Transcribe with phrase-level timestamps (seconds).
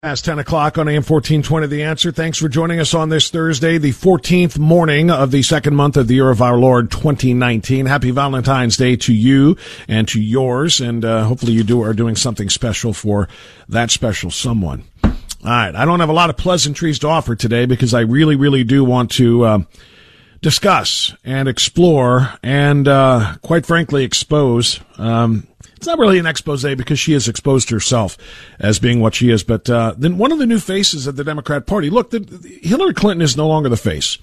[0.00, 2.12] Past 10 o'clock on AM 1420, The Answer.
[2.12, 6.06] Thanks for joining us on this Thursday, the 14th morning of the second month of
[6.06, 7.86] the year of our Lord 2019.
[7.86, 9.56] Happy Valentine's Day to you
[9.88, 10.80] and to yours.
[10.80, 13.28] And uh, hopefully you do are doing something special for
[13.68, 14.84] that special someone.
[15.02, 15.10] All
[15.42, 15.74] right.
[15.74, 18.84] I don't have a lot of pleasantries to offer today because I really, really do
[18.84, 19.58] want to uh,
[20.40, 25.46] discuss and explore and, uh, quite frankly, expose um,
[25.78, 28.18] it's not really an expose because she has exposed herself
[28.58, 29.44] as being what she is.
[29.44, 31.88] But uh, then one of the new faces of the Democrat Party.
[31.88, 34.18] Look, the, the, Hillary Clinton is no longer the face.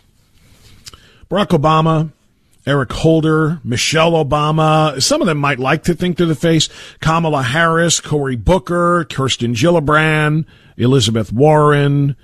[1.30, 2.11] Barack Obama,
[2.67, 5.02] Eric Holder, Michelle Obama.
[5.02, 6.67] Some of them might like to think they're the face.
[7.00, 12.17] Kamala Harris, Cory Booker, Kirsten Gillibrand, Elizabeth Warren.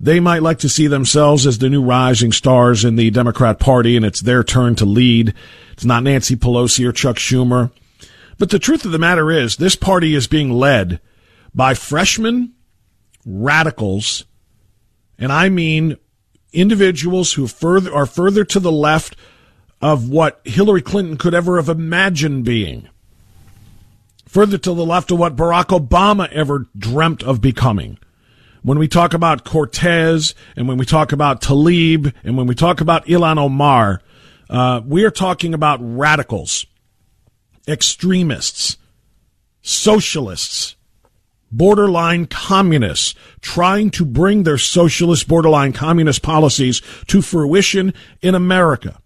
[0.00, 3.96] They might like to see themselves as the new rising stars in the Democrat Party,
[3.96, 5.34] and it's their turn to lead.
[5.72, 7.70] It's not Nancy Pelosi or Chuck Schumer.
[8.38, 11.00] But the truth of the matter is, this party is being led
[11.54, 12.52] by freshmen
[13.24, 14.24] radicals,
[15.18, 15.96] and I mean
[16.52, 19.16] individuals who further are further to the left
[19.80, 22.88] of what Hillary Clinton could ever have imagined being.
[24.26, 27.98] Further to the left of what Barack Obama ever dreamt of becoming.
[28.64, 32.80] When we talk about Cortez and when we talk about Tlaib and when we talk
[32.80, 34.00] about Ilhan Omar,
[34.48, 36.64] uh, we are talking about radicals
[37.68, 38.78] extremists,
[39.60, 40.76] socialists,
[41.52, 47.92] borderline communists trying to bring their socialist borderline communist policies to fruition
[48.22, 48.98] in America.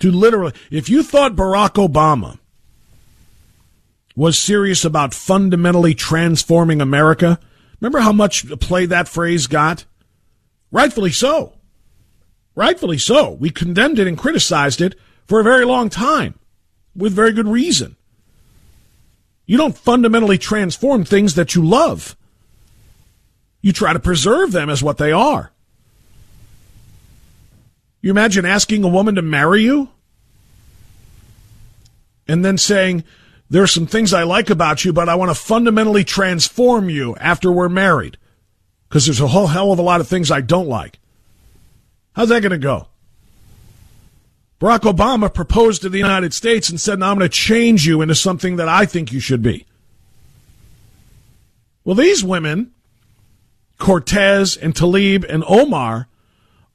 [0.00, 2.38] To literally, if you thought Barack Obama
[4.14, 7.40] was serious about fundamentally transforming America,
[7.82, 9.84] remember how much play that phrase got?
[10.70, 11.54] Rightfully so.
[12.54, 13.32] Rightfully so.
[13.32, 14.94] We condemned it and criticized it
[15.26, 16.38] for a very long time
[16.94, 17.96] with very good reason.
[19.46, 22.16] You don't fundamentally transform things that you love.
[23.60, 25.52] You try to preserve them as what they are.
[28.00, 29.88] You imagine asking a woman to marry you
[32.26, 33.04] and then saying,
[33.52, 37.14] There are some things I like about you, but I want to fundamentally transform you
[37.16, 38.16] after we're married
[38.88, 40.98] because there's a whole hell of a lot of things I don't like.
[42.14, 42.88] How's that going to go?
[44.58, 48.00] Barack Obama proposed to the United States and said, now I'm going to change you
[48.00, 49.66] into something that I think you should be.
[51.84, 52.72] Well, these women,
[53.76, 56.08] Cortez and Tlaib and Omar,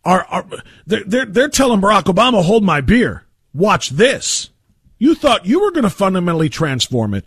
[0.06, 0.46] are, are
[0.86, 3.24] they're, they're, they're telling Barack Obama, hold my beer.
[3.52, 4.52] Watch this.
[4.98, 7.26] You thought you were going to fundamentally transform it.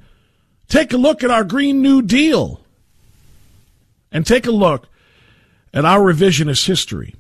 [0.69, 2.61] Take a look at our Green New Deal.
[4.13, 4.89] And take a look
[5.73, 7.15] at our revisionist history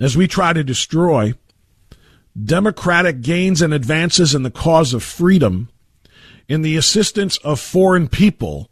[0.00, 1.34] as we try to destroy
[2.42, 5.68] democratic gains and advances in the cause of freedom,
[6.48, 8.68] in the assistance of foreign people,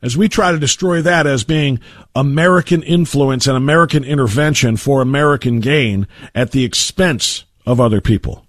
[0.00, 1.80] as we try to destroy that as being
[2.14, 8.46] American influence and American intervention for American gain at the expense of other people.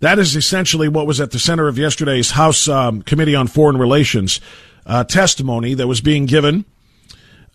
[0.00, 3.78] That is essentially what was at the center of yesterday's House um, Committee on Foreign
[3.78, 4.40] Relations
[4.86, 6.64] uh, testimony that was being given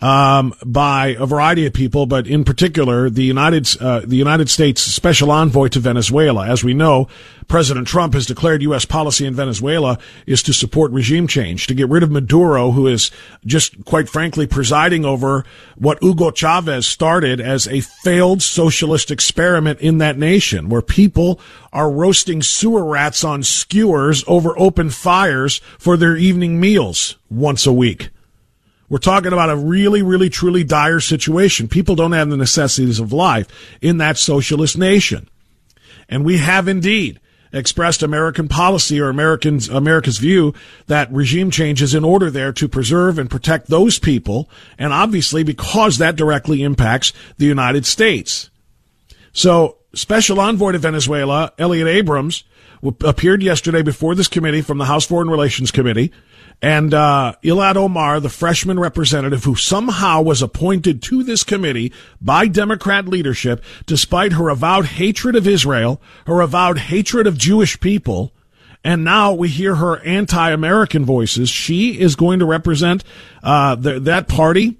[0.01, 4.81] um, by a variety of people, but in particular the United uh, the United States
[4.81, 6.47] Special Envoy to Venezuela.
[6.47, 7.07] As we know,
[7.47, 8.85] President Trump has declared U.S.
[8.85, 13.11] policy in Venezuela is to support regime change, to get rid of Maduro, who is
[13.45, 15.43] just quite frankly presiding over
[15.75, 21.41] what Hugo Chavez started as a failed socialist experiment in that nation, where people
[21.73, 27.73] are roasting sewer rats on skewers over open fires for their evening meals once a
[27.73, 28.09] week.
[28.89, 31.67] We're talking about a really, really, truly dire situation.
[31.67, 33.47] People don't have the necessities of life
[33.81, 35.29] in that socialist nation.
[36.09, 37.19] And we have indeed
[37.51, 40.53] expressed American policy or Americans, America's view
[40.87, 44.49] that regime change is in order there to preserve and protect those people.
[44.77, 48.49] And obviously because that directly impacts the United States.
[49.33, 52.43] So special envoy to Venezuela, Elliott Abrams,
[53.03, 56.11] appeared yesterday before this committee from the House Foreign Relations Committee
[56.61, 62.47] and uh, Ilhan Omar, the freshman representative who somehow was appointed to this committee by
[62.47, 68.33] Democrat leadership, despite her avowed hatred of Israel, her avowed hatred of Jewish people,
[68.83, 71.49] and now we hear her anti-American voices.
[71.49, 73.03] She is going to represent
[73.43, 74.77] uh, the, that party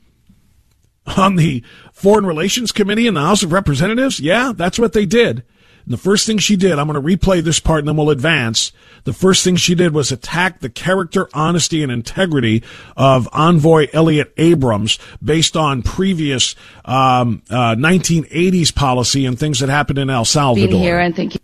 [1.17, 4.19] on the Foreign Relations Committee in the House of Representatives.
[4.19, 5.43] Yeah, that's what they did.
[5.89, 8.11] And the first thing she did, I'm going to replay this part and then we'll
[8.11, 8.71] advance.
[9.05, 12.61] The first thing she did was attack the character, honesty, and integrity
[12.95, 16.55] of Envoy Elliott Abrams based on previous
[16.85, 20.67] um, uh, 1980s policy and things that happened in El Salvador.
[20.67, 21.39] Being here and thank you.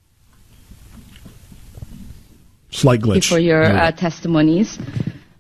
[2.70, 3.28] Slight glitch.
[3.28, 4.78] for your uh, testimonies.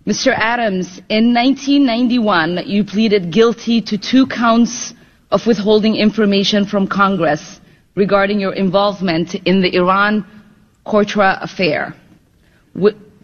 [0.07, 0.33] Mr.
[0.35, 4.95] Adams, in 1991, you pleaded guilty to two counts
[5.29, 7.61] of withholding information from Congress
[7.95, 10.25] regarding your involvement in the Iran
[10.85, 11.95] Contra affair,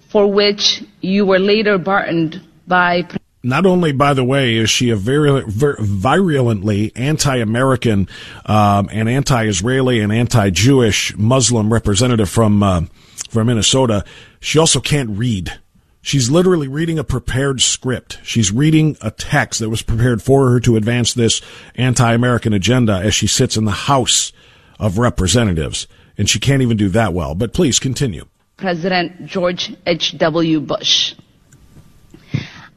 [0.09, 3.07] for which you were later pardoned by.
[3.43, 8.07] Not only, by the way, is she a virulently anti-American
[8.45, 12.81] um, and anti-Israeli and anti-Jewish Muslim representative from uh,
[13.29, 14.03] from Minnesota,
[14.39, 15.57] she also can't read.
[16.01, 18.19] She's literally reading a prepared script.
[18.23, 21.41] She's reading a text that was prepared for her to advance this
[21.75, 24.33] anti-American agenda as she sits in the House
[24.81, 25.87] of Representatives.
[26.17, 27.35] And she can't even do that well.
[27.35, 28.25] But please continue.
[28.57, 30.59] President George H.W.
[30.59, 31.15] Bush.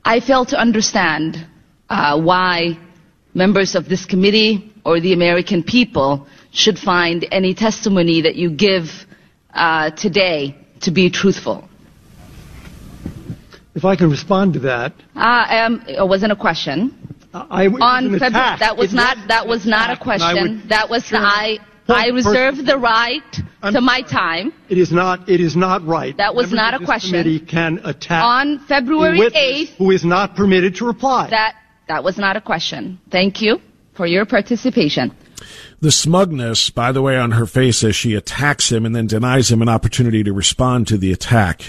[0.04, 1.44] I fail to understand
[1.88, 2.78] uh, why
[3.34, 9.06] members of this committee or the American people should find any testimony that you give
[9.52, 11.68] uh, today to be truthful.
[13.74, 14.92] If I can respond to that.
[15.16, 16.96] Uh, um, it wasn't a question.
[17.34, 20.62] I, on February, that was not that was not a question.
[20.68, 23.22] That was the, I I reserve the right
[23.62, 24.52] I'm to my time.
[24.68, 25.28] It is not.
[25.28, 26.16] It is not right.
[26.16, 27.10] That was Members not a question.
[27.10, 31.28] Committee can attack on February eighth, who is not permitted to reply.
[31.30, 31.56] That
[31.88, 33.00] that was not a question.
[33.10, 33.60] Thank you
[33.94, 35.14] for your participation.
[35.80, 39.50] The smugness, by the way, on her face as she attacks him and then denies
[39.50, 41.62] him an opportunity to respond to the attack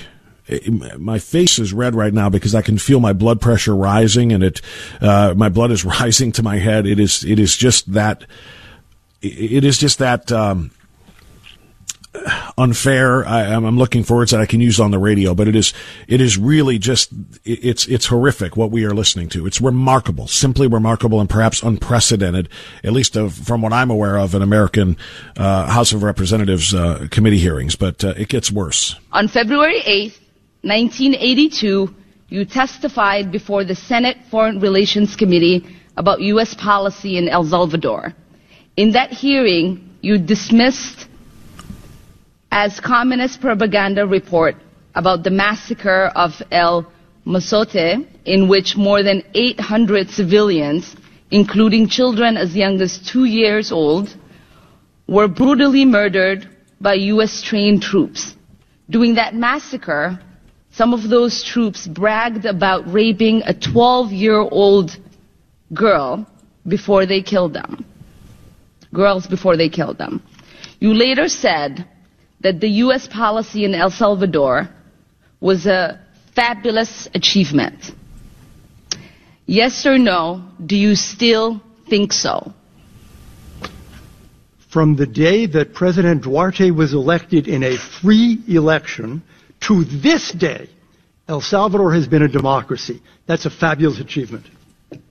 [0.98, 4.44] my face is red right now because I can feel my blood pressure rising and
[4.44, 4.62] it,
[5.02, 6.86] uh, my blood is rising to my head.
[6.86, 8.26] It is, it is just that,
[9.28, 10.72] it is just that, um,
[12.58, 13.26] unfair.
[13.28, 15.74] I, am looking for words that I can use on the radio, but it is
[16.08, 17.10] it is really just
[17.44, 19.46] it's it's horrific what we are listening to.
[19.46, 22.50] It's remarkable, simply remarkable, and perhaps unprecedented,
[22.84, 24.98] at least of, from what I'm aware of in American
[25.38, 27.76] uh, House of Representatives uh, committee hearings.
[27.76, 28.96] But uh, it gets worse.
[29.12, 30.20] On February 8th,
[30.62, 31.94] 1982,
[32.30, 35.66] you testified before the Senate Foreign Relations Committee
[35.98, 36.54] about U.S.
[36.54, 38.14] policy in El Salvador.
[38.78, 41.08] In that hearing, you dismissed
[42.52, 44.58] as communist propaganda report
[44.96, 46.86] about the massacre of El
[47.26, 50.94] Mozote, in which more than 800 civilians,
[51.32, 54.14] including children as young as two years old,
[55.08, 56.50] were brutally murdered
[56.82, 57.42] by U.S.
[57.42, 58.36] trained troops.
[58.90, 60.20] During that massacre,
[60.72, 64.98] some of those troops bragged about raping a 12 year old
[65.74, 66.28] girl
[66.68, 67.86] before they killed them.
[68.96, 70.24] Girls before they killed them.
[70.80, 71.88] You later said
[72.42, 73.08] that the U.S.
[73.08, 74.70] policy in El Salvador
[75.40, 76.00] was a
[76.36, 77.92] fabulous achievement.
[79.46, 82.54] Yes or no, do you still think so?
[84.70, 89.24] From the day that President Duarte was elected in a free election,
[89.62, 90.70] to this day,
[91.28, 93.02] El Salvador has been a democracy.
[93.26, 94.46] That's a fabulous achievement.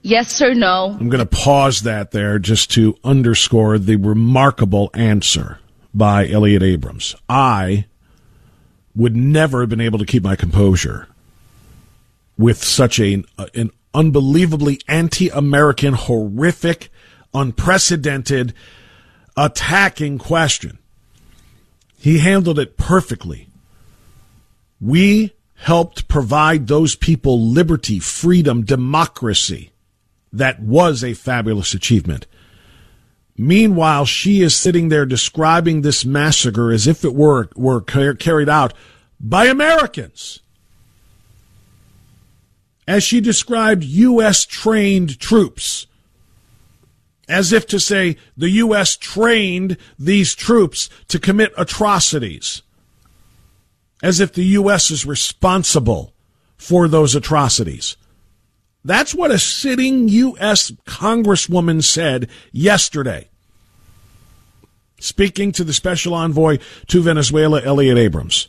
[0.01, 0.95] Yes or no?
[0.99, 5.59] I'm going to pause that there just to underscore the remarkable answer
[5.93, 7.15] by Elliott Abrams.
[7.29, 7.85] I
[8.95, 11.07] would never have been able to keep my composure
[12.37, 16.89] with such a, uh, an unbelievably anti-American, horrific,
[17.33, 18.53] unprecedented,
[19.37, 20.77] attacking question.
[21.97, 23.47] He handled it perfectly.
[24.79, 29.71] We helped provide those people liberty, freedom, democracy.
[30.35, 32.27] That was a fabulous achievement.
[33.37, 38.73] Meanwhile, she is sitting there describing this massacre as if it were, were carried out
[39.19, 40.39] by Americans.
[42.87, 44.45] As she described U.S.
[44.45, 45.87] trained troops.
[47.27, 48.95] As if to say the U.S.
[48.95, 52.61] trained these troops to commit atrocities
[54.05, 54.91] as if the U.S.
[54.91, 56.13] is responsible
[56.57, 57.97] for those atrocities.
[58.85, 60.71] That's what a sitting U.S.
[60.85, 63.27] Congresswoman said yesterday,
[64.99, 68.47] speaking to the special envoy to Venezuela, Elliott Abrams.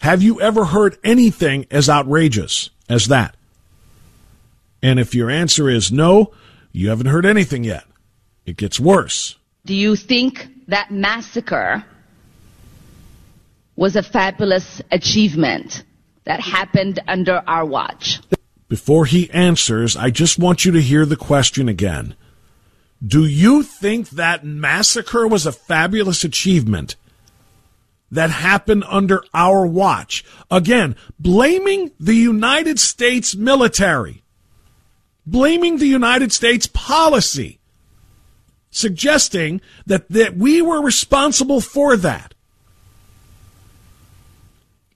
[0.00, 3.36] Have you ever heard anything as outrageous as that?
[4.82, 6.32] And if your answer is no,
[6.72, 7.84] you haven't heard anything yet.
[8.44, 9.36] It gets worse.
[9.64, 11.84] Do you think that massacre
[13.76, 15.84] was a fabulous achievement
[16.24, 18.20] that happened under our watch.
[18.72, 22.16] Before he answers, I just want you to hear the question again.
[23.06, 26.96] Do you think that massacre was a fabulous achievement
[28.10, 30.24] that happened under our watch?
[30.50, 34.22] Again, blaming the United States military,
[35.26, 37.60] blaming the United States policy,
[38.70, 42.31] suggesting that, that we were responsible for that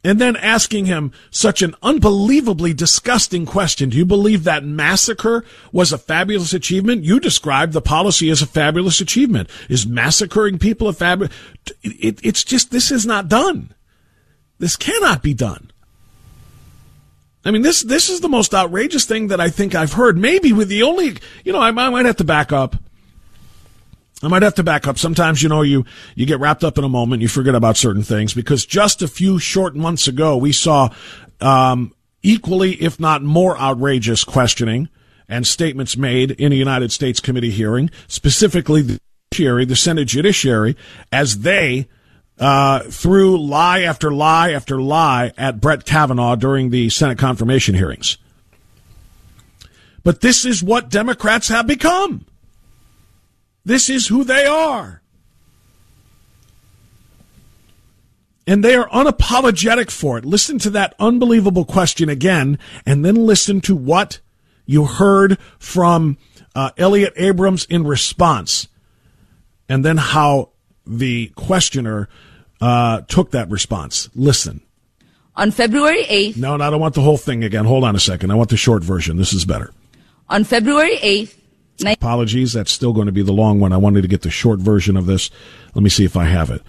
[0.07, 3.89] and then asking him such an unbelievably disgusting question.
[3.89, 7.03] Do you believe that massacre was a fabulous achievement?
[7.03, 9.51] You described the policy as a fabulous achievement.
[9.69, 11.35] Is massacring people a fabulous?
[11.83, 13.75] It, it's just, this is not done.
[14.61, 15.73] This cannot be done.
[17.45, 20.17] I mean, this, this is the most outrageous thing that I think I've heard.
[20.17, 22.77] Maybe with the only, you know, I, I might have to back up.
[24.23, 24.99] I might have to back up.
[24.99, 28.03] Sometimes, you know, you, you get wrapped up in a moment, you forget about certain
[28.03, 30.89] things because just a few short months ago, we saw,
[31.41, 34.89] um, equally, if not more outrageous questioning
[35.29, 38.99] and statements made in a United States committee hearing, specifically the
[39.31, 40.77] judiciary, the Senate judiciary,
[41.13, 41.87] as they,
[42.39, 48.17] uh, threw lie after lie after lie at Brett Kavanaugh during the Senate confirmation hearings.
[50.05, 52.25] But this is what Democrats have become.
[53.67, 55.03] This is who they are.
[58.47, 60.25] And they are unapologetic for it.
[60.25, 64.21] Listen to that unbelievable question again, and then listen to what
[64.67, 66.17] you heard from
[66.55, 68.69] uh, Elliott Abrams in response,
[69.69, 70.51] and then how
[70.87, 72.09] the questioner
[72.61, 74.09] uh, took that response.
[74.15, 74.61] Listen.
[75.35, 76.37] On February 8th.
[76.37, 77.65] No, no, I don't want the whole thing again.
[77.65, 78.31] Hold on a second.
[78.31, 79.17] I want the short version.
[79.17, 79.73] This is better.
[80.29, 81.35] On February 8th,
[81.85, 82.53] Apologies.
[82.53, 83.73] That's still going to be the long one.
[83.73, 85.31] I wanted to get the short version of this.
[85.75, 86.63] Let me see if I have it.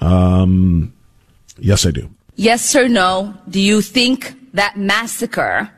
[0.00, 0.92] Um,
[1.58, 2.10] yes, I do.
[2.36, 3.34] Yes or no?
[3.48, 5.70] Do you think that massacre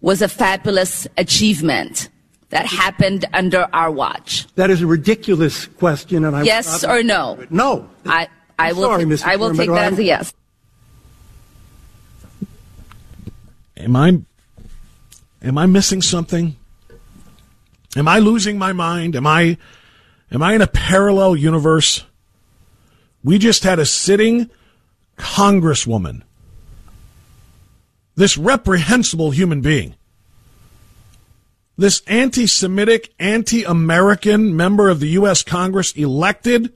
[0.00, 2.08] was a fabulous achievement
[2.48, 4.46] that happened under our watch?
[4.54, 7.44] That is a ridiculous question, and I yes or no?
[7.50, 7.88] No.
[8.06, 10.32] I I will sorry, I will take that as a yes.
[13.76, 14.20] Am I
[15.42, 16.56] am I missing something?
[17.96, 19.16] Am I losing my mind?
[19.16, 19.58] Am I,
[20.30, 22.04] am I in a parallel universe?
[23.24, 24.50] We just had a sitting
[25.16, 26.22] congresswoman,
[28.14, 29.96] this reprehensible human being,
[31.76, 35.42] this anti Semitic, anti American member of the U.S.
[35.42, 36.72] Congress elected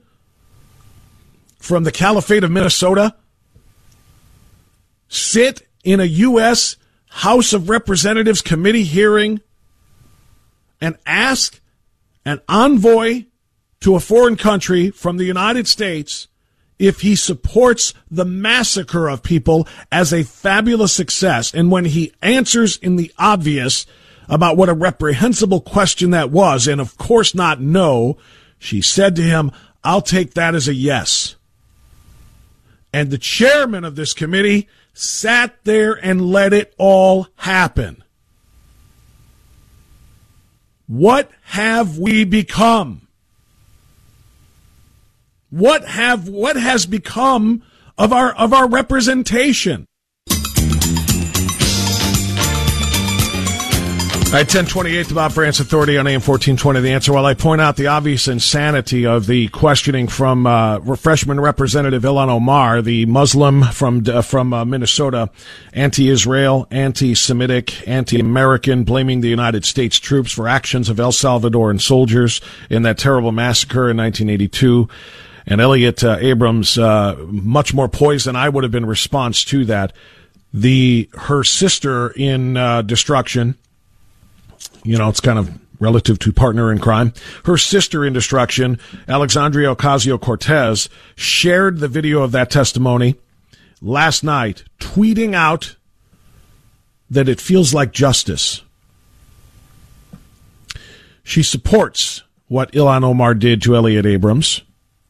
[1.59, 3.15] from the Caliphate of Minnesota,
[5.07, 6.75] sit in a U.S.
[7.07, 9.41] House of Representatives committee hearing
[10.81, 11.59] and ask
[12.25, 13.25] an envoy
[13.81, 16.27] to a foreign country from the United States
[16.77, 21.53] if he supports the massacre of people as a fabulous success.
[21.53, 23.85] And when he answers in the obvious
[24.27, 28.17] about what a reprehensible question that was, and of course not no,
[28.57, 29.51] she said to him,
[29.83, 31.35] I'll take that as a yes.
[32.91, 38.03] And the chairman of this committee sat there and let it all happen.
[40.87, 43.07] What have we become?
[45.49, 47.63] What have what has become
[47.97, 49.87] of our of our representation?
[54.35, 56.81] Right, 1028, the Bob Frantz Authority on AM 1420.
[56.81, 61.39] The answer, while I point out the obvious insanity of the questioning from uh, freshman
[61.39, 65.29] Representative Ilhan Omar, the Muslim from uh, from uh, Minnesota,
[65.71, 72.83] anti-Israel, anti-Semitic, anti-American, blaming the United States troops for actions of El Salvadoran soldiers in
[72.83, 74.89] that terrible massacre in 1982
[75.45, 79.63] and Elliott uh, Abrams, uh, much more poised than I would have been response to
[79.63, 79.93] that.
[80.53, 83.55] The her sister in uh, destruction,
[84.85, 87.13] you know, it's kind of relative to partner in crime.
[87.43, 93.15] Her sister in destruction, Alexandria Ocasio Cortez, shared the video of that testimony
[93.81, 95.75] last night, tweeting out
[97.09, 98.61] that it feels like justice.
[101.23, 104.61] She supports what Ilhan Omar did to Elliott Abrams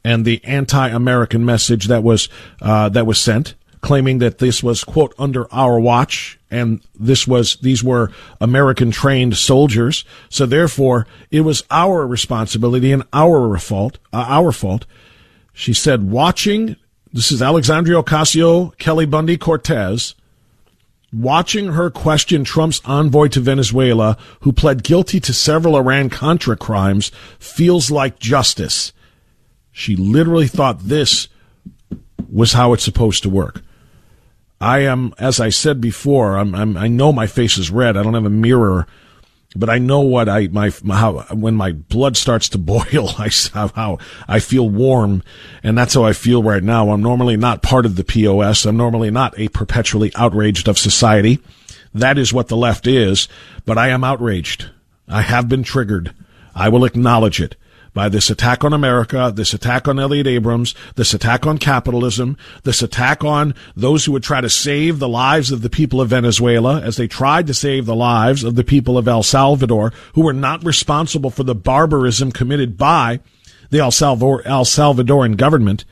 [0.03, 2.29] and the anti-American message that was
[2.62, 7.58] uh, that was sent claiming that this was quote under our watch and this was
[7.58, 10.05] these were American trained soldiers.
[10.29, 13.98] So therefore, it was our responsibility and our fault.
[14.13, 14.86] Uh, our fault.
[15.53, 16.75] She said, watching.
[17.12, 20.15] This is Alexandria Ocasio Kelly Bundy Cortez.
[21.13, 27.12] Watching her question Trump's envoy to Venezuela, who pled guilty to several Iran Contra crimes,
[27.39, 28.91] feels like justice.
[29.72, 31.29] She literally thought this
[32.32, 33.62] was how it's supposed to work.
[34.60, 37.98] I am, as I said before, I'm, I'm, i know my face is red.
[37.98, 38.88] I don't have a mirror,
[39.55, 44.00] but I know what I my, how when my blood starts to boil, I how
[44.27, 45.24] I feel warm,
[45.63, 46.91] and that's how I feel right now.
[46.91, 48.65] I'm normally not part of the POS.
[48.65, 51.39] I'm normally not a perpetually outraged of society.
[51.94, 53.27] That is what the left is,
[53.65, 54.70] but I am outraged.
[55.08, 56.13] I have been triggered.
[56.53, 57.55] I will acknowledge it
[57.96, 62.84] by this attack on America, this attack on Elliott Abrams, this attack on capitalism, this
[62.84, 66.82] attack on those who would try to save the lives of the people of Venezuela
[66.82, 70.34] as they tried to save the lives of the people of El Salvador who were
[70.34, 73.22] not responsible for the barbarism committed by
[73.70, 75.86] the El, Salvador, El Salvadoran government.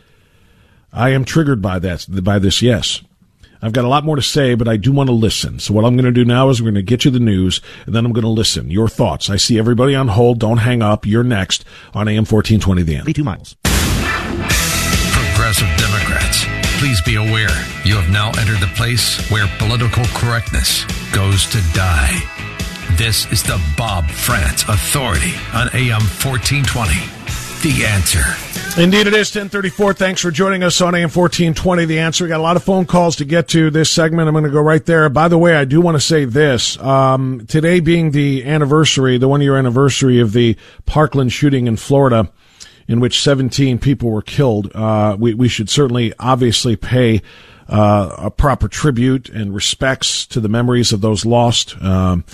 [0.92, 3.02] I am triggered by that, by this, yes.
[3.64, 5.58] I've got a lot more to say, but I do want to listen.
[5.58, 7.62] So what I'm going to do now is we're going to get you the news,
[7.86, 8.70] and then I'm going to listen.
[8.70, 9.30] Your thoughts.
[9.30, 10.40] I see everybody on hold.
[10.40, 11.06] Don't hang up.
[11.06, 13.16] You're next on AM 1420 The End.
[13.16, 13.56] Two miles.
[15.14, 16.44] Progressive Democrats,
[16.78, 17.56] please be aware
[17.86, 22.22] you have now entered the place where political correctness goes to die.
[22.98, 27.23] This is the Bob Frantz Authority on AM 1420.
[27.64, 28.82] The answer.
[28.82, 29.94] Indeed, it is 1034.
[29.94, 31.86] Thanks for joining us on AM 1420.
[31.86, 32.26] The answer.
[32.26, 34.28] We got a lot of phone calls to get to this segment.
[34.28, 35.08] I'm going to go right there.
[35.08, 36.78] By the way, I do want to say this.
[36.80, 42.30] Um, today being the anniversary, the one year anniversary of the Parkland shooting in Florida,
[42.90, 47.22] in which 17 people were killed, uh, we, we should certainly obviously pay
[47.70, 51.82] uh, a proper tribute and respects to the memories of those lost.
[51.82, 52.26] Um,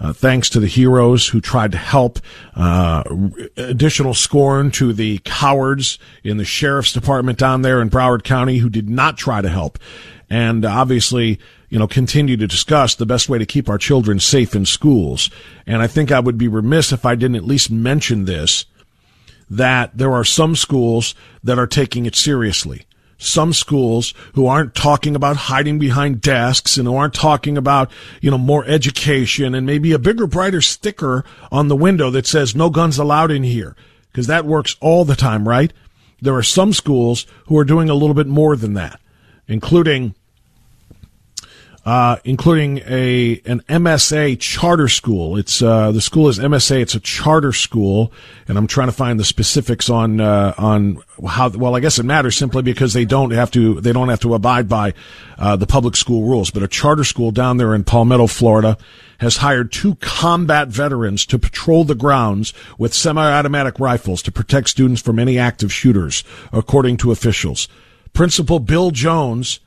[0.00, 2.18] uh, thanks to the heroes who tried to help.
[2.54, 3.02] Uh,
[3.56, 8.68] additional scorn to the cowards in the sheriff's department down there in Broward County who
[8.68, 9.78] did not try to help.
[10.30, 14.54] And obviously, you know, continue to discuss the best way to keep our children safe
[14.54, 15.30] in schools.
[15.66, 18.64] And I think I would be remiss if I didn't at least mention this,
[19.50, 22.86] that there are some schools that are taking it seriously
[23.18, 27.90] some schools who aren't talking about hiding behind desks and who aren't talking about,
[28.20, 32.54] you know, more education and maybe a bigger, brighter sticker on the window that says
[32.54, 33.76] no guns allowed in here.
[34.12, 35.72] Cause that works all the time, right?
[36.20, 39.00] There are some schools who are doing a little bit more than that,
[39.48, 40.14] including
[41.84, 45.36] uh, including a an MSA charter school.
[45.36, 46.80] It's uh, the school is MSA.
[46.80, 48.10] It's a charter school,
[48.48, 51.50] and I'm trying to find the specifics on uh, on how.
[51.50, 54.34] Well, I guess it matters simply because they don't have to they don't have to
[54.34, 54.94] abide by
[55.36, 56.50] uh, the public school rules.
[56.50, 58.78] But a charter school down there in Palmetto, Florida,
[59.18, 65.02] has hired two combat veterans to patrol the grounds with semi-automatic rifles to protect students
[65.02, 67.68] from any active shooters, according to officials.
[68.14, 69.60] Principal Bill Jones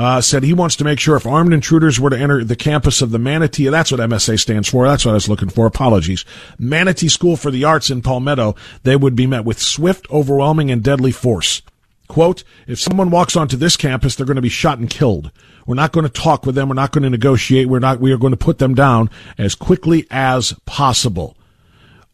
[0.00, 3.02] uh, said he wants to make sure if armed intruders were to enter the campus
[3.02, 4.88] of the Manatee, that's what MSA stands for.
[4.88, 5.66] That's what I was looking for.
[5.66, 6.24] Apologies.
[6.58, 10.82] Manatee School for the Arts in Palmetto, they would be met with swift, overwhelming, and
[10.82, 11.60] deadly force.
[12.08, 15.30] Quote, if someone walks onto this campus, they're going to be shot and killed.
[15.66, 16.70] We're not going to talk with them.
[16.70, 17.68] We're not going to negotiate.
[17.68, 21.36] We're not, we are going to put them down as quickly as possible.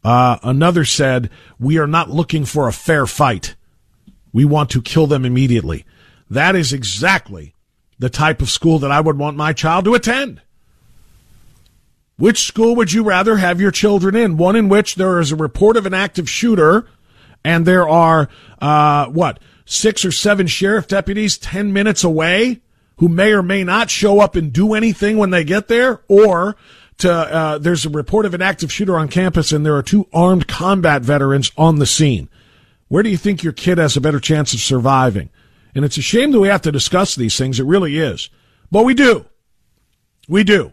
[0.02, 3.54] Uh, another said, we are not looking for a fair fight.
[4.32, 5.86] We want to kill them immediately.
[6.28, 7.54] That is exactly
[7.98, 10.40] the type of school that I would want my child to attend.
[12.18, 14.36] Which school would you rather have your children in?
[14.36, 16.88] One in which there is a report of an active shooter
[17.44, 18.28] and there are,
[18.60, 22.62] uh, what, six or seven sheriff deputies 10 minutes away
[22.96, 26.56] who may or may not show up and do anything when they get there or
[26.98, 30.08] to, uh, there's a report of an active shooter on campus and there are two
[30.12, 32.30] armed combat veterans on the scene.
[32.88, 35.28] Where do you think your kid has a better chance of surviving?
[35.76, 37.60] And it's a shame that we have to discuss these things.
[37.60, 38.30] It really is.
[38.72, 39.26] But we do.
[40.26, 40.72] We do.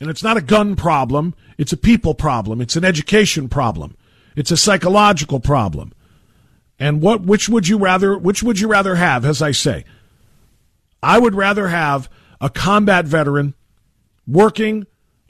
[0.00, 1.34] And it's not a gun problem.
[1.58, 2.62] It's a people problem.
[2.62, 3.98] It's an education problem.
[4.34, 5.92] It's a psychological problem.
[6.78, 9.84] And what, which would you rather, which would you rather have, as I say?
[11.02, 12.08] I would rather have
[12.40, 13.52] a combat veteran
[14.26, 14.86] working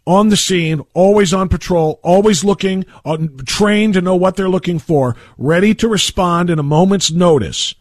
[0.07, 4.79] on the scene, always on patrol, always looking, uh, trained to know what they're looking
[4.79, 7.75] for, ready to respond in a moment's notice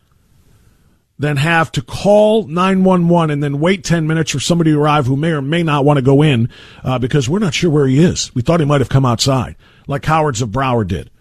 [1.19, 5.17] than have to call 911 and then wait 10 minutes for somebody to arrive who
[5.17, 6.49] may or may not want to go in
[6.83, 8.33] uh, because we're not sure where he is.
[8.33, 11.11] We thought he might have come outside, like Cowards of Broward did.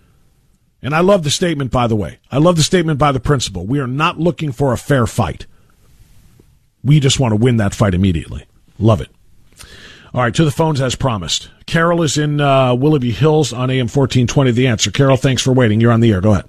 [0.81, 2.21] And I love the statement, by the way.
[2.31, 3.67] I love the statement by the principal.
[3.67, 5.47] We are not looking for a fair fight.
[6.85, 8.47] We just want to win that fight immediately.
[8.79, 9.11] Love it.
[10.15, 11.51] All right, to the phones as promised.
[11.67, 14.53] Carol is in uh, Willoughby Hills on AM 1420.
[14.53, 14.93] The answer.
[14.93, 15.81] Carol, thanks for waiting.
[15.81, 16.21] You're on the air.
[16.21, 16.49] Go ahead.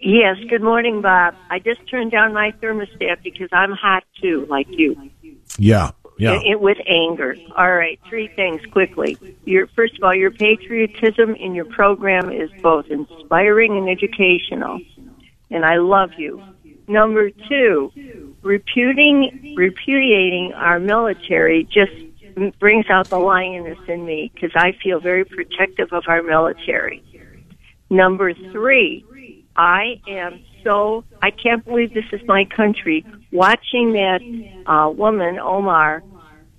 [0.00, 1.34] Yes, good morning, Bob.
[1.50, 5.10] I just turned down my thermostat because I'm hot too, like you.
[5.58, 6.40] Yeah, yeah.
[6.40, 7.36] It, it, with anger.
[7.54, 9.18] All right, three things quickly.
[9.44, 14.80] Your first of all, your patriotism in your program is both inspiring and educational,
[15.50, 16.42] and I love you.
[16.88, 17.92] Number two,
[18.42, 21.92] reputing, repudiating our military just
[22.58, 27.04] brings out the lioness in me because I feel very protective of our military.
[27.90, 29.04] Number three,
[29.60, 33.04] I am so, I can't believe this is my country.
[33.30, 34.22] Watching that
[34.64, 36.02] uh, woman, Omar,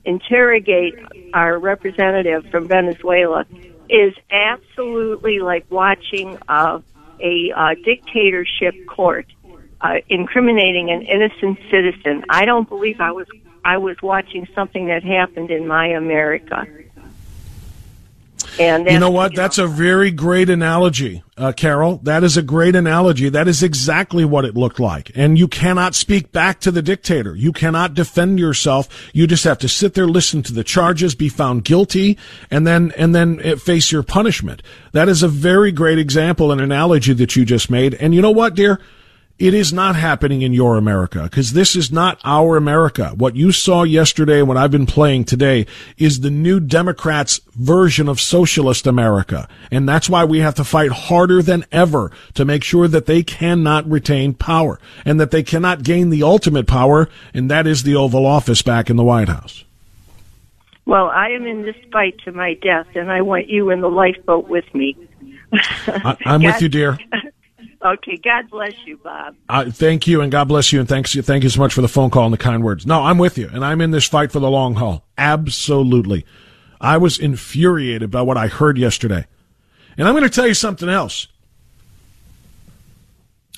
[0.05, 0.93] interrogate
[1.33, 3.45] our representative from Venezuela
[3.89, 6.79] is absolutely like watching uh,
[7.19, 9.25] a uh, dictatorship court
[9.81, 12.23] uh, incriminating an innocent citizen.
[12.29, 13.25] I don't believe I was
[13.65, 16.67] I was watching something that happened in my America.
[18.59, 19.35] And you know what?
[19.35, 21.97] That's a very great analogy, uh, Carol.
[22.03, 23.29] That is a great analogy.
[23.29, 25.11] That is exactly what it looked like.
[25.15, 27.35] And you cannot speak back to the dictator.
[27.35, 28.87] You cannot defend yourself.
[29.13, 32.17] You just have to sit there, listen to the charges, be found guilty,
[32.49, 34.61] and then and then uh, face your punishment.
[34.91, 37.93] That is a very great example and analogy that you just made.
[37.95, 38.79] And you know what, dear?
[39.41, 43.11] It is not happening in your America because this is not our America.
[43.15, 45.65] What you saw yesterday, what I've been playing today,
[45.97, 49.47] is the new Democrats' version of socialist America.
[49.71, 53.23] And that's why we have to fight harder than ever to make sure that they
[53.23, 57.95] cannot retain power and that they cannot gain the ultimate power, and that is the
[57.95, 59.63] Oval Office back in the White House.
[60.85, 63.89] Well, I am in this fight to my death, and I want you in the
[63.89, 64.95] lifeboat with me.
[65.51, 66.99] I, am with you, dear.
[67.83, 69.35] Okay, God bless you, Bob.
[69.49, 71.23] Uh, thank you, and God bless you, and thanks you.
[71.23, 72.85] Thank you so much for the phone call and the kind words.
[72.85, 75.03] No, I'm with you, and I'm in this fight for the long haul.
[75.17, 76.25] Absolutely,
[76.79, 79.25] I was infuriated by what I heard yesterday,
[79.97, 81.27] and I'm going to tell you something else.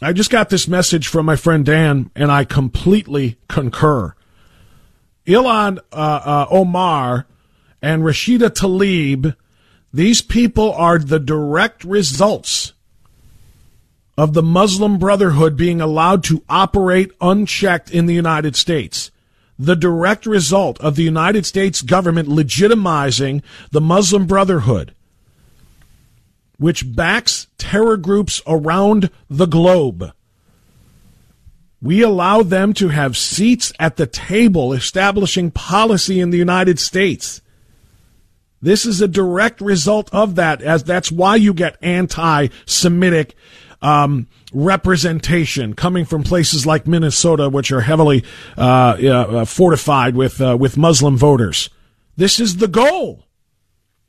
[0.01, 4.15] I just got this message from my friend Dan, and I completely concur.
[5.25, 7.27] Ilhan uh, uh, Omar
[7.81, 9.35] and Rashida Tlaib,
[9.93, 12.73] these people are the direct results
[14.17, 19.11] of the Muslim Brotherhood being allowed to operate unchecked in the United States.
[19.57, 24.93] The direct result of the United States government legitimizing the Muslim Brotherhood,
[26.57, 30.11] which backs terror groups around the globe.
[31.81, 37.41] We allow them to have seats at the table establishing policy in the United States.
[38.61, 43.35] This is a direct result of that, as that's why you get anti Semitic
[43.83, 48.23] um, representation coming from places like Minnesota, which are heavily
[48.57, 51.69] uh, uh, fortified with uh, with Muslim voters.
[52.15, 53.27] This is the goal.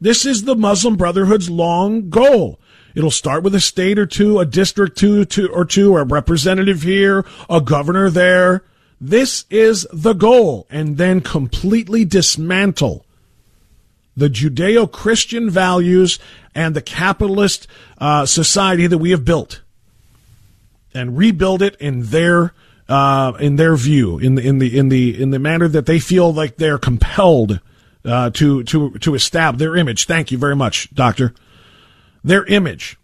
[0.00, 2.60] This is the Muslim Brotherhood's long goal.
[2.94, 6.82] It'll start with a state or two, a district two, two or two, a representative
[6.82, 8.62] here, a governor there.
[9.00, 13.04] This is the goal, and then completely dismantle
[14.16, 16.20] the Judeo Christian values
[16.54, 17.66] and the capitalist
[17.98, 19.62] uh, society that we have built
[20.94, 22.54] and rebuild it in their
[22.88, 25.98] uh, in their view, in the in the in the in the manner that they
[25.98, 27.60] feel like they're compelled
[28.04, 30.06] uh, to to to establish their image.
[30.06, 31.34] Thank you very much, Doctor.
[32.22, 32.96] Their image.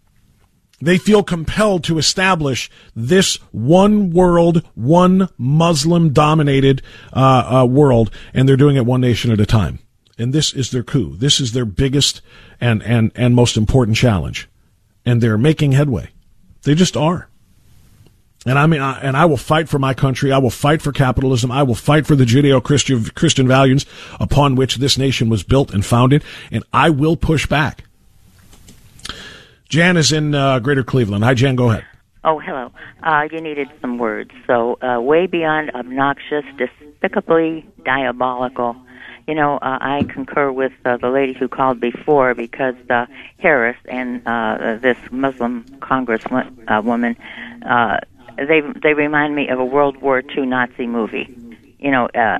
[0.83, 6.81] They feel compelled to establish this one world, one Muslim dominated
[7.13, 9.77] uh, uh, world, and they're doing it one nation at a time.
[10.17, 11.15] And this is their coup.
[11.15, 12.21] This is their biggest
[12.59, 14.49] and, and, and most important challenge.
[15.05, 16.09] And they're making headway.
[16.63, 17.29] They just are.
[18.45, 20.31] And I mean, I, and I will fight for my country.
[20.31, 21.51] I will fight for capitalism.
[21.51, 23.85] I will fight for the Judeo-Christian Christian values
[24.19, 26.23] upon which this nation was built and founded.
[26.49, 27.83] And I will push back.
[29.69, 31.23] Jan is in uh, Greater Cleveland.
[31.23, 31.55] Hi, Jan.
[31.55, 31.85] Go ahead.
[32.23, 32.71] Oh, hello.
[33.01, 34.31] Uh, you needed some words.
[34.45, 38.75] So, uh, way beyond obnoxious, despicably diabolical.
[39.27, 43.05] You know, uh, I concur with uh, the lady who called before because uh,
[43.37, 47.15] Harris and uh, this Muslim Congresswoman uh, woman,
[47.63, 47.99] uh,
[48.37, 51.35] they they remind me of a World War II Nazi movie.
[51.79, 52.39] You know, uh,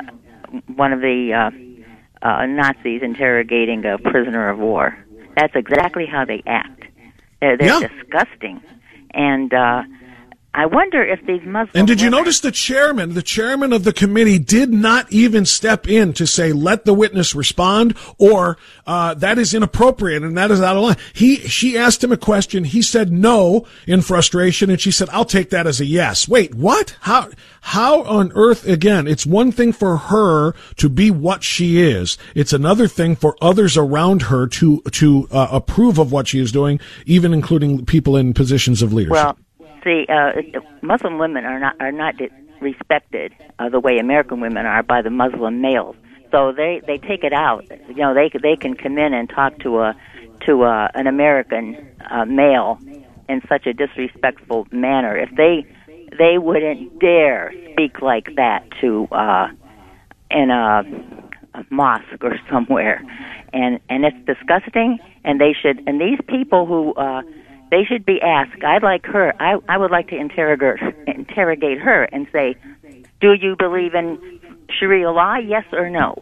[0.75, 4.97] one of the uh, uh, Nazis interrogating a prisoner of war.
[5.36, 6.84] That's exactly how they act.
[7.39, 7.88] They're, they're yeah.
[7.88, 8.62] disgusting,
[9.12, 9.84] and uh,
[10.54, 11.72] I wonder if these Muslims.
[11.76, 15.46] And did you women, notice the chairman, the chairman of the committee, did not even
[15.46, 20.52] step in to say, "Let the witness respond," or uh, "That is inappropriate and that
[20.52, 22.66] is out of line." He, she asked him a question.
[22.66, 26.54] He said no in frustration, and she said, "I'll take that as a yes." Wait,
[26.54, 26.98] what?
[27.02, 27.30] How?
[27.62, 28.68] How on earth?
[28.68, 32.18] Again, it's one thing for her to be what she is.
[32.36, 36.52] It's another thing for others around her to to uh, approve of what she is
[36.52, 39.12] doing, even including people in positions of leadership.
[39.14, 39.38] Well,
[39.84, 42.15] see, uh, Muslim women are not are not
[42.62, 45.96] respected uh, the way American women are by the Muslim males.
[46.32, 47.65] So they they take it out.
[47.89, 49.96] You know, they they can come in and talk to a
[50.46, 51.78] to a, an American
[52.10, 52.80] uh, male
[53.28, 55.17] in such a disrespectful manner.
[55.17, 55.65] If they
[56.17, 59.48] they wouldn't dare speak like that to uh,
[60.30, 60.84] in a,
[61.54, 63.04] a mosque or somewhere,
[63.54, 65.00] and and it's disgusting.
[65.24, 67.22] And they should and these people who uh,
[67.71, 68.63] they should be asked.
[68.63, 69.34] I'd like her.
[69.41, 72.55] I I would like to interrogate interrogate her and say,
[73.19, 75.38] do you believe in Sharia law?
[75.38, 76.15] Yes or no?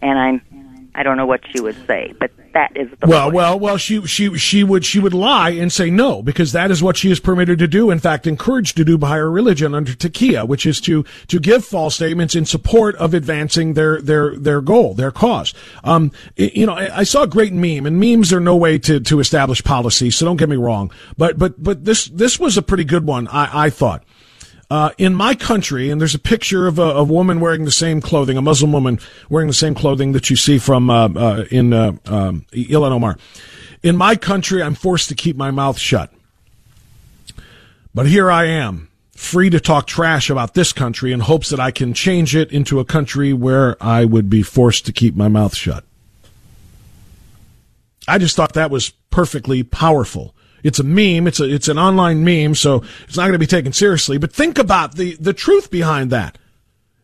[0.00, 3.34] And I'm I don't know what she would say, but that is the well, point.
[3.34, 3.76] well, well.
[3.76, 7.10] She she she would she would lie and say no because that is what she
[7.10, 7.90] is permitted to do.
[7.90, 11.64] In fact, encouraged to do by her religion under Taqiyya, which is to to give
[11.64, 15.52] false statements in support of advancing their their their goal, their cause.
[15.82, 19.00] Um, you know, I, I saw a great meme, and memes are no way to
[19.00, 20.10] to establish policy.
[20.10, 23.28] So don't get me wrong, but but but this this was a pretty good one.
[23.28, 24.04] I I thought.
[24.74, 28.00] Uh, in my country, and there's a picture of a, a, woman wearing the same
[28.00, 28.98] clothing, a Muslim woman
[29.30, 33.16] wearing the same clothing that you see from uh, uh, in uh, um, Ilhan Omar.
[33.84, 36.12] In my country, I'm forced to keep my mouth shut.
[37.94, 41.70] But here I am, free to talk trash about this country in hopes that I
[41.70, 45.54] can change it into a country where I would be forced to keep my mouth
[45.54, 45.84] shut.
[48.08, 51.28] I just thought that was perfectly powerful it's a meme.
[51.28, 54.18] It's a, it's an online meme, so it's not going to be taken seriously.
[54.18, 56.38] But think about the, the truth behind that.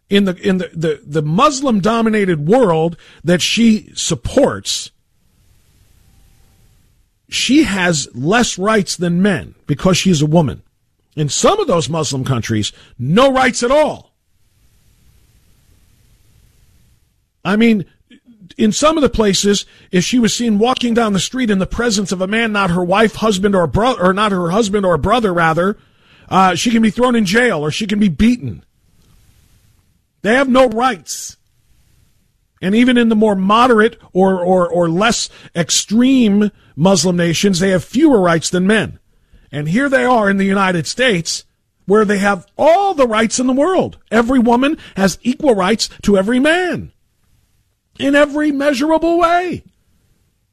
[0.09, 4.91] In the, in the, the, the Muslim dominated world that she supports,
[7.29, 10.63] she has less rights than men because she's a woman.
[11.15, 14.11] In some of those Muslim countries, no rights at all.
[17.45, 17.85] I mean,
[18.57, 21.67] in some of the places, if she was seen walking down the street in the
[21.67, 24.99] presence of a man, not her wife, husband, or brother, or not her husband or
[24.99, 25.79] brother, rather,
[26.29, 28.65] uh, she can be thrown in jail or she can be beaten.
[30.23, 31.37] They have no rights.
[32.63, 37.85] And even in the more moderate or, or, or less extreme Muslim nations, they have
[37.85, 38.99] fewer rights than men.
[39.51, 41.45] And here they are in the United States
[41.87, 43.99] where they have all the rights in the world.
[44.11, 46.93] Every woman has equal rights to every man
[48.01, 49.63] in every measurable way.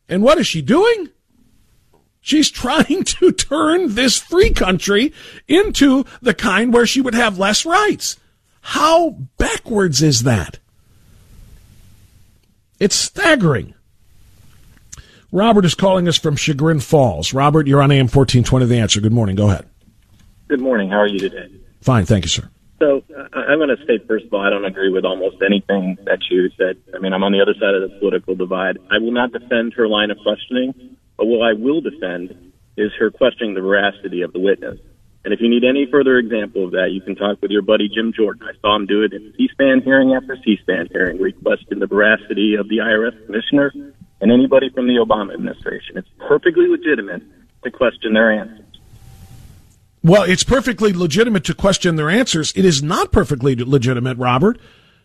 [0.09, 1.09] And what is she doing?
[2.19, 5.13] She's trying to turn this free country
[5.47, 8.17] into the kind where she would have less rights.
[8.61, 10.59] How backwards is that?
[12.79, 13.73] It's staggering.
[15.31, 17.33] Robert is calling us from Chagrin Falls.
[17.33, 19.01] Robert, you're on AM 1420 The Answer.
[19.01, 19.35] Good morning.
[19.35, 19.65] Go ahead.
[20.47, 20.89] Good morning.
[20.89, 21.49] How are you today?
[21.81, 22.05] Fine.
[22.05, 22.49] Thank you, sir.
[22.79, 25.97] So uh, I'm going to say, first of all, I don't agree with almost anything
[26.05, 26.77] that you said.
[26.93, 28.77] I mean, I'm on the other side of the political divide.
[28.91, 30.73] I will not defend her line of questioning,
[31.17, 34.79] but what I will defend is her questioning the veracity of the witness.
[35.25, 37.89] And if you need any further example of that, you can talk with your buddy
[37.89, 38.47] Jim Jordan.
[38.47, 42.69] I saw him do it in C-SPAN hearing after C-SPAN hearing, requesting the veracity of
[42.69, 43.73] the IRS commissioner
[44.21, 45.97] and anybody from the Obama administration.
[45.97, 47.23] It's perfectly legitimate
[47.63, 48.66] to question their answers.
[50.07, 52.53] Well, it's perfectly legitimate to question their answers.
[52.55, 54.57] It is not perfectly legitimate, Robert,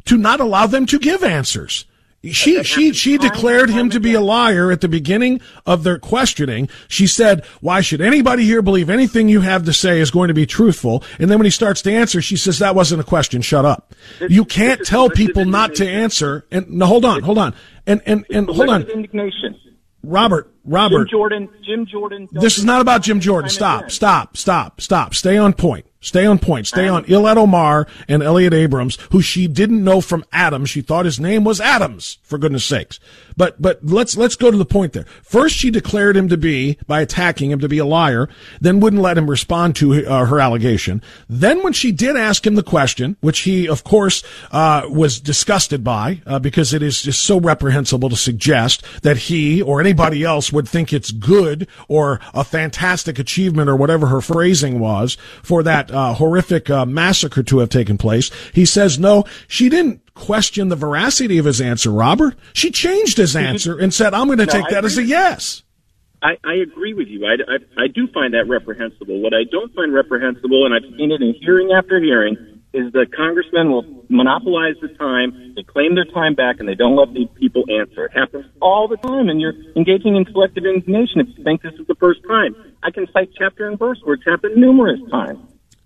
[0.05, 1.87] to not allow them to give answers.
[2.31, 6.69] She she she declared him to be a liar at the beginning of their questioning.
[6.87, 10.35] She said, "Why should anybody here believe anything you have to say is going to
[10.35, 13.43] be truthful?" And then when he starts to answer, she says, "That wasn't a question.
[13.43, 13.93] Shut up."
[14.29, 16.45] You can't tell people not to answer.
[16.53, 17.55] And no, hold on, hold on,
[17.89, 18.83] and and and hold on.
[18.83, 19.57] Indignation.
[20.03, 20.99] Robert, Robert.
[20.99, 21.49] Jim Jordan.
[21.65, 22.29] Jim Jordan.
[22.33, 23.51] This is not about Jim Jordan.
[23.51, 25.15] Stop, stop, stop, stop.
[25.15, 25.87] Stay on point.
[26.03, 26.67] Stay on point.
[26.67, 30.67] Stay on Ilhan Omar and Elliott Abrams, who she didn't know from Adam.
[30.67, 32.99] She thought his name was Adams, for goodness sakes.
[33.37, 35.07] But, but let's, let's go to the point there.
[35.23, 38.29] First, she declared him to be, by attacking him, to be a liar,
[38.61, 41.01] then wouldn't let him respond to uh, her allegation.
[41.31, 45.85] Then when she did ask him the question, which he, of course, uh, was disgusted
[45.85, 50.53] by, uh, because it is just so reprehensible to suggest that he or anybody else
[50.53, 55.92] would think it's good or a fantastic achievement or whatever her phrasing was for that
[55.93, 58.31] uh, horrific uh, massacre to have taken place.
[58.53, 62.35] He says, no, she didn't question the veracity of his answer, Robert.
[62.53, 65.05] She changed his answer and said, I'm going to No, take I that as a
[65.05, 65.63] yes.
[66.23, 67.27] I, I agree with you.
[67.27, 69.21] I, I, I do find that reprehensible.
[69.21, 72.37] What I don't find reprehensible, and I've seen it in hearing after hearing,
[72.73, 76.97] is the congressmen will monopolize the time, they claim their time back, and they don't
[76.97, 78.07] let the people answer.
[78.07, 81.75] It happens all the time, and you're engaging in selective indignation if you think this
[81.75, 82.55] is the first time.
[82.83, 85.39] I can cite chapter and verse where it's happened numerous times.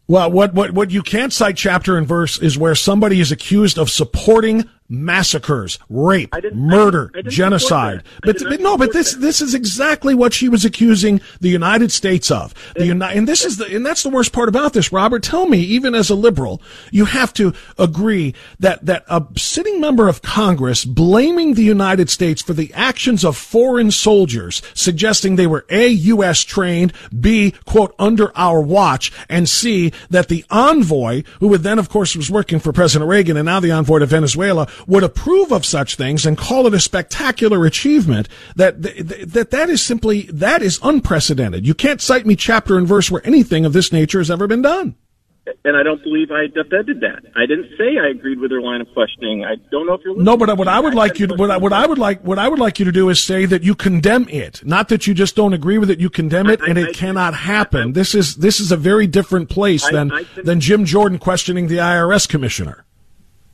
[0.09, 3.77] Well, what, what, what you can't cite chapter and verse is where somebody is accused
[3.77, 8.03] of supporting massacres, rape, murder, genocide.
[8.23, 12.31] But, but no, but this this is exactly what she was accusing the United States
[12.31, 12.55] of.
[12.75, 15.23] The Uni- and this is the and that's the worst part about this, Robert.
[15.23, 20.09] Tell me, even as a liberal, you have to agree that that a sitting member
[20.09, 25.67] of Congress blaming the United States for the actions of foreign soldiers, suggesting they were
[25.71, 26.43] a U.S.
[26.43, 31.89] trained, b quote under our watch, and c that the envoy, who would then of
[31.89, 35.65] course was working for President Reagan and now the envoy to Venezuela, would approve of
[35.65, 38.29] such things and call it a spectacular achievement.
[38.57, 41.67] That that that is simply that is unprecedented.
[41.67, 44.63] You can't cite me chapter and verse where anything of this nature has ever been
[44.63, 44.97] done
[45.65, 47.23] and I don't believe I defended that.
[47.37, 49.45] I didn't say I agreed with her line of questioning.
[49.45, 50.25] I don't know if you're listening.
[50.25, 52.39] no, but what I would like you to, what I, what I would like what
[52.39, 55.15] I would like you to do is say that you condemn it, not that you
[55.15, 56.01] just don't agree with it.
[56.01, 57.93] You condemn it, I, and I, it I, cannot happen.
[57.93, 60.11] this is this is a very different place than
[60.43, 62.85] than Jim Jordan questioning the IRS commissioner.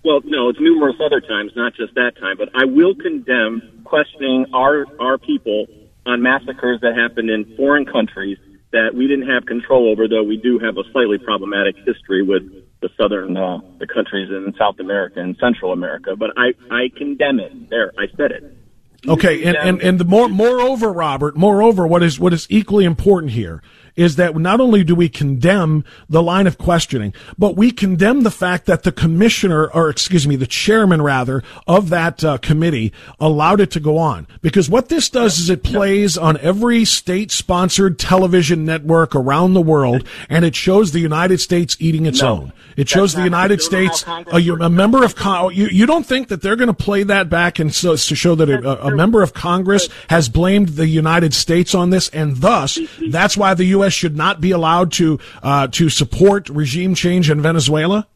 [0.05, 2.37] Well, no, it's numerous other times, not just that time.
[2.37, 5.67] But I will condemn questioning our our people
[6.07, 8.39] on massacres that happened in foreign countries
[8.73, 12.43] that we didn't have control over, though we do have a slightly problematic history with
[12.81, 16.17] the southern uh, the countries in South America and Central America.
[16.17, 17.71] But I I condemn it.
[17.71, 18.59] There, I said it.
[19.07, 23.33] Okay, and, and, and the more, moreover, Robert, moreover, what is, what is equally important
[23.33, 23.61] here
[23.97, 28.31] is that not only do we condemn the line of questioning, but we condemn the
[28.31, 33.61] fact that the commissioner, or excuse me, the chairman rather, of that uh, committee allowed
[33.61, 34.27] it to go on.
[34.41, 39.61] Because what this does is it plays on every state sponsored television network around the
[39.61, 42.53] world, and it shows the United States eating its no, own.
[42.77, 46.41] It shows the United States, a, a, member of Congress, you, you don't think that
[46.41, 49.35] they're going to play that back and so, to show that a, a member of
[49.35, 52.79] Congress has blamed the United States on this, and thus,
[53.11, 53.82] that's why the U.S.
[53.83, 53.93] U.S.
[53.93, 58.07] should not be allowed to uh, to support regime change in Venezuela?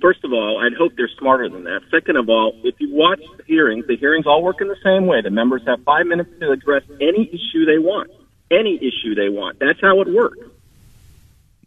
[0.00, 1.80] First of all, I'd hope they're smarter than that.
[1.90, 5.06] Second of all, if you watch the hearings, the hearings all work in the same
[5.06, 5.22] way.
[5.22, 8.10] The members have five minutes to address any issue they want.
[8.50, 9.58] Any issue they want.
[9.60, 10.38] That's how it works.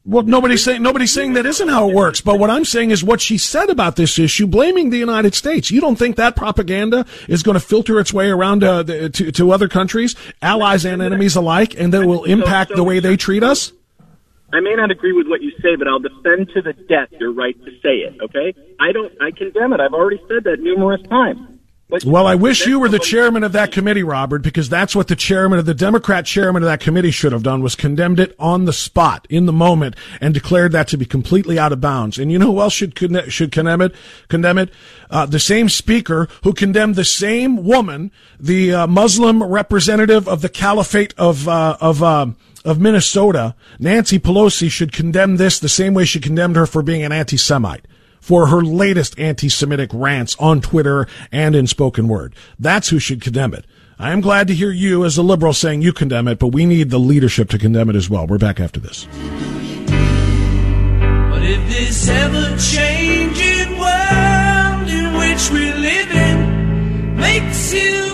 [0.07, 2.21] Well, nobody's saying nobody's saying that isn't how it works.
[2.21, 5.69] But what I'm saying is what she said about this issue, blaming the United States.
[5.69, 9.33] You don't think that propaganda is going to filter its way around uh, the, to
[9.33, 13.17] to other countries, allies and enemies alike, and that it will impact the way they
[13.17, 13.73] treat us?
[14.53, 17.33] I may not agree with what you say, but I'll defend to the death your
[17.33, 18.15] right to say it.
[18.21, 18.53] Okay?
[18.79, 19.11] I don't.
[19.21, 19.81] I condemn it.
[19.81, 21.56] I've already said that numerous times.
[22.05, 25.15] Well, I wish you were the chairman of that committee, Robert, because that's what the
[25.15, 28.65] chairman of the Democrat chairman of that committee should have done was condemned it on
[28.65, 32.19] the spot, in the moment, and declared that to be completely out of bounds.
[32.19, 33.95] And you know who else should condemn, should condemn it?
[34.27, 34.69] Condemn it?
[35.09, 40.49] Uh, the same speaker who condemned the same woman, the uh, Muslim representative of the
[40.49, 42.27] Caliphate of uh, of uh,
[42.65, 47.03] of Minnesota, Nancy Pelosi, should condemn this the same way she condemned her for being
[47.03, 47.85] an anti-Semite
[48.27, 52.35] for her latest anti-Semitic rants on Twitter and in spoken word.
[52.59, 53.63] That's who should condemn it.
[53.97, 56.65] I am glad to hear you as a liberal saying you condemn it, but we
[56.65, 58.27] need the leadership to condemn it as well.
[58.27, 59.07] We're back after this.
[61.29, 68.06] But if this ever-changing world in which we live in makes you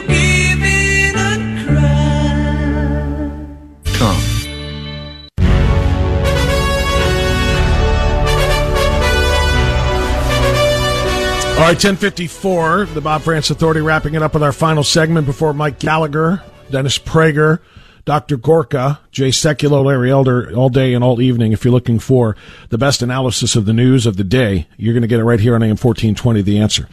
[11.54, 15.54] All right, 1054, the Bob Frantz Authority wrapping it up with our final segment before
[15.54, 17.60] Mike Gallagher, Dennis Prager,
[18.06, 18.36] Dr.
[18.36, 21.54] Gorka, Jay Sekulow, Larry Elder, all day and all evening.
[21.54, 22.36] If you're looking for
[22.68, 25.40] the best analysis of the news of the day, you're going to get it right
[25.40, 26.90] here on AM 1420, The Answer.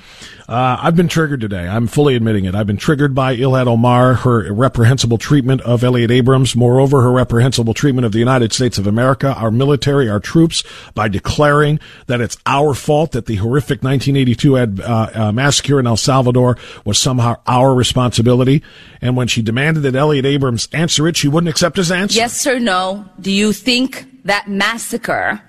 [0.51, 1.69] Uh, I've been triggered today.
[1.69, 2.57] I'm fully admitting it.
[2.57, 6.57] I've been triggered by Ilhan Omar, her reprehensible treatment of Elliott Abrams.
[6.57, 11.07] Moreover, her reprehensible treatment of the United States of America, our military, our troops, by
[11.07, 15.97] declaring that it's our fault that the horrific 1982 ad, uh, uh, massacre in El
[15.97, 18.63] Salvador was somehow our responsibility.
[19.01, 22.17] And when she demanded that Elliott Abrams answer it, she wouldn't accept his answer.
[22.17, 23.05] Yes or no?
[23.21, 25.41] Do you think that massacre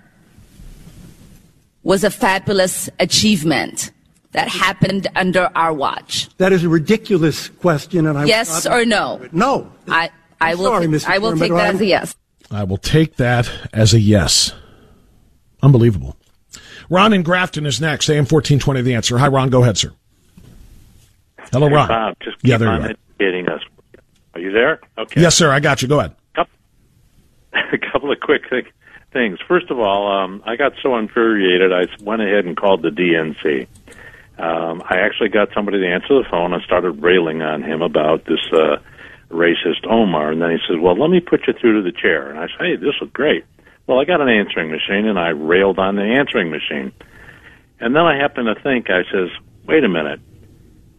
[1.83, 3.91] was a fabulous achievement?
[4.31, 6.29] that happened under our watch?
[6.37, 9.27] That is a ridiculous question, and I yes or no?
[9.31, 9.71] No.
[9.87, 10.09] I
[10.39, 10.65] I will.
[10.99, 12.15] Sorry, I will take that as a yes.
[12.49, 14.53] I will take that as a yes.
[15.61, 16.17] Unbelievable.
[16.89, 18.09] Ron in Grafton is next.
[18.09, 18.81] AM fourteen twenty.
[18.81, 19.17] The answer.
[19.17, 19.49] Hi, Ron.
[19.49, 19.93] Go ahead, sir.
[21.51, 21.87] Hello, hey, Ron.
[21.87, 22.95] Bob, just yeah, there on you are.
[23.19, 23.61] educating us.
[24.33, 24.79] Are you there?
[24.97, 25.21] Okay.
[25.21, 25.51] Yes, sir.
[25.51, 25.87] I got you.
[25.87, 26.15] Go ahead.
[27.53, 28.43] A couple of quick
[29.11, 29.39] things.
[29.47, 33.67] First of all, um, I got so infuriated, I went ahead and called the DNC.
[34.41, 36.53] Um, I actually got somebody to answer the phone.
[36.53, 38.77] I started railing on him about this uh,
[39.29, 42.29] racist Omar, and then he says, "Well, let me put you through to the chair."
[42.29, 43.43] And I said, "Hey, this is great."
[43.85, 46.93] Well, I got an answering machine, and I railed on the answering machine.
[47.79, 49.29] And then I happened to think, I says,
[49.65, 50.21] wait a minute.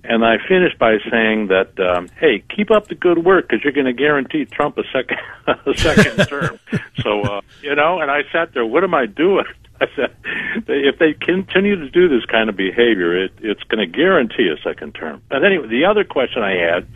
[0.05, 3.72] And I finished by saying that, um, hey, keep up the good work because you're
[3.72, 6.59] going to guarantee Trump a second a second term.
[7.00, 8.66] So uh, you know, and I sat there.
[8.66, 9.46] What am I doing?
[9.80, 10.14] I said,
[10.68, 14.61] if they continue to do this kind of behavior, it, it's going to guarantee a
[14.62, 15.22] second term.
[15.28, 16.86] But anyway, the other question I had,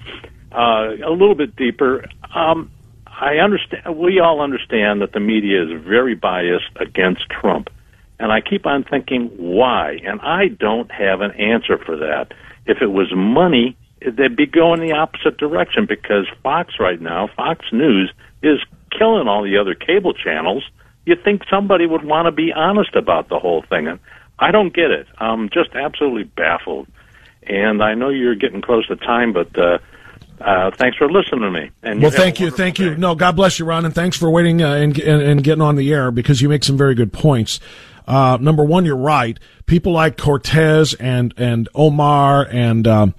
[0.53, 2.05] uh, a little bit deeper.
[2.33, 2.71] Um,
[3.07, 3.97] I understand.
[3.99, 7.71] We all understand that the media is very biased against Trump,
[8.19, 12.33] and I keep on thinking why, and I don't have an answer for that.
[12.67, 17.65] If it was money, they'd be going the opposite direction because Fox right now, Fox
[17.73, 18.13] News,
[18.43, 18.59] is
[18.97, 20.65] killing all the other cable channels.
[21.05, 23.87] You'd think somebody would want to be honest about the whole thing.
[23.87, 24.01] And
[24.39, 25.07] I don't get it.
[25.19, 26.89] I'm just absolutely baffled.
[27.45, 29.79] And I know you're getting close to time, but uh,
[30.41, 31.71] uh, thanks for listening to me.
[31.83, 32.97] And well, thank you, thank you.
[32.97, 35.77] No, God bless you, Ron, and thanks for waiting uh, and, and and getting on
[35.77, 37.61] the air because you make some very good points.
[38.07, 39.39] Uh, number one, you're right.
[39.67, 43.15] People like Cortez and and Omar and um,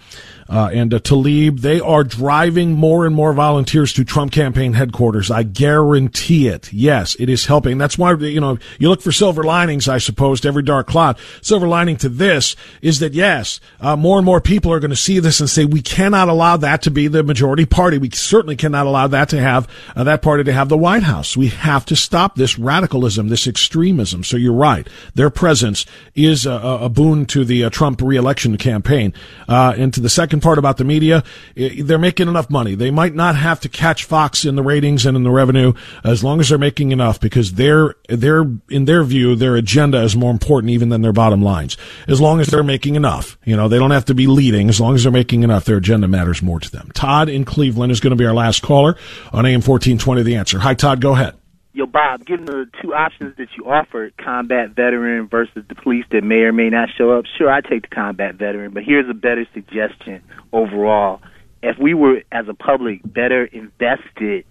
[0.49, 5.29] uh, and uh, Tlaib, they are driving more and more volunteers to Trump campaign headquarters.
[5.29, 6.71] I guarantee it.
[6.71, 7.77] Yes, it is helping.
[7.77, 11.17] That's why you know you look for silver linings, I suppose, to every dark cloud.
[11.41, 14.95] Silver lining to this is that yes, uh, more and more people are going to
[14.95, 17.97] see this and say we cannot allow that to be the majority party.
[17.97, 21.35] We certainly cannot allow that to have uh, that party to have the White House.
[21.35, 24.23] We have to stop this radicalism, this extremism.
[24.23, 24.87] So you're right.
[25.13, 25.85] Their presence
[26.15, 29.13] is a, a boon to the uh, Trump reelection campaign.
[29.47, 31.23] Uh, and to the second part about the media,
[31.55, 32.75] they're making enough money.
[32.75, 35.73] They might not have to catch Fox in the ratings and in the revenue
[36.03, 40.31] as long as they're making enough because their in their view their agenda is more
[40.31, 41.77] important even than their bottom lines.
[42.07, 44.69] As long as they're making enough, you know, they don't have to be leading.
[44.69, 46.91] As long as they're making enough, their agenda matters more to them.
[46.93, 48.95] Todd in Cleveland is going to be our last caller
[49.31, 50.23] on AM fourteen twenty.
[50.23, 50.59] The answer.
[50.59, 51.01] Hi, Todd.
[51.01, 51.35] Go ahead.
[51.77, 56.23] Yo, Bob, given the two options that you offered, combat veteran versus the police that
[56.23, 59.13] may or may not show up, sure, I take the combat veteran, but here's a
[59.13, 61.21] better suggestion overall.
[61.61, 64.45] If we were, as a public, better invested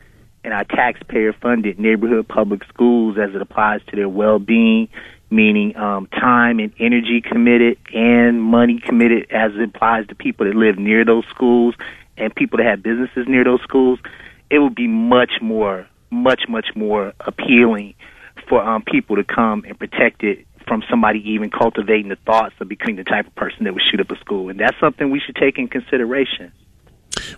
[0.45, 4.89] in our taxpayer funded neighborhood public schools as it applies to their well being,
[5.29, 10.55] meaning um, time and energy committed and money committed as it applies to people that
[10.55, 11.75] live near those schools
[12.17, 13.99] and people that have businesses near those schools,
[14.49, 17.95] it would be much more, much, much more appealing
[18.49, 22.69] for um, people to come and protect it from somebody even cultivating the thoughts of
[22.69, 24.49] becoming the type of person that would shoot up a school.
[24.49, 26.53] And that's something we should take in consideration.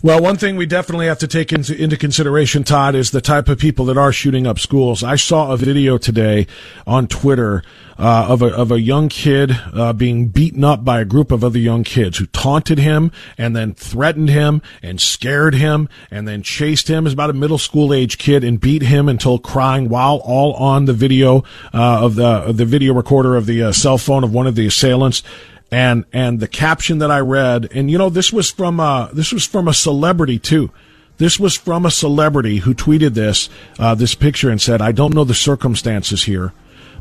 [0.03, 3.49] Well, one thing we definitely have to take into, into consideration, Todd, is the type
[3.49, 5.03] of people that are shooting up schools.
[5.03, 6.47] I saw a video today
[6.87, 7.65] on Twitter
[7.99, 11.43] uh, of a of a young kid uh, being beaten up by a group of
[11.43, 16.43] other young kids who taunted him and then threatened him and scared him and then
[16.43, 17.07] chased him.
[17.07, 20.85] As about a middle school age kid and beat him until crying while all on
[20.85, 21.39] the video
[21.75, 24.55] uh, of the of the video recorder of the uh, cell phone of one of
[24.55, 25.25] the assailants
[25.71, 29.33] and and the caption that I read, and you know this was from uh, this
[29.33, 30.71] was from a celebrity too.
[31.19, 35.15] This was from a celebrity who tweeted this uh, this picture and said, "I don't
[35.15, 36.53] know the circumstances here."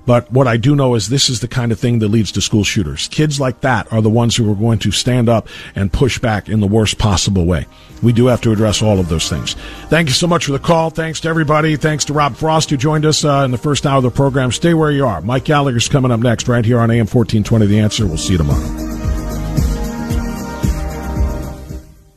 [0.07, 2.41] But what I do know is this is the kind of thing that leads to
[2.41, 3.09] school shooters.
[3.09, 6.47] Kids like that are the ones who are going to stand up and push back
[6.47, 7.67] in the worst possible way.
[8.01, 9.55] We do have to address all of those things.
[9.89, 10.91] Thank you so much for the call.
[10.91, 11.75] Thanks to everybody.
[11.75, 14.53] Thanks to Rob Frost who joined us uh, in the first hour of the program.
[14.53, 15.19] Stay where you are.
[15.19, 18.07] Mike Gallagher's coming up next right here on AM 1420 The Answer.
[18.07, 18.87] We'll see you tomorrow.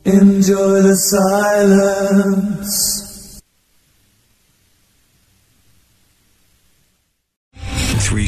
[0.03, 3.01] Enjoy the silence.
[8.11, 8.27] Three